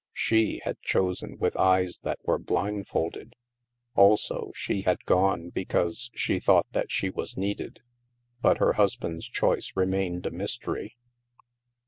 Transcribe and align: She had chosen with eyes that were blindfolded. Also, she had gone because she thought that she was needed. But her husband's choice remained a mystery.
She 0.15 0.61
had 0.63 0.81
chosen 0.81 1.37
with 1.37 1.55
eyes 1.57 1.99
that 2.01 2.17
were 2.23 2.39
blindfolded. 2.39 3.35
Also, 3.95 4.51
she 4.55 4.81
had 4.81 5.05
gone 5.05 5.49
because 5.51 6.09
she 6.15 6.39
thought 6.39 6.65
that 6.71 6.89
she 6.89 7.11
was 7.11 7.37
needed. 7.37 7.81
But 8.41 8.57
her 8.57 8.73
husband's 8.73 9.27
choice 9.27 9.73
remained 9.75 10.25
a 10.25 10.31
mystery. 10.31 10.97